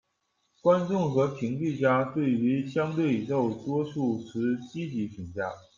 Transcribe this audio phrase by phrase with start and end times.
[0.63, 5.43] 观众和剧评家对于《相对宇宙》多数持积极评价。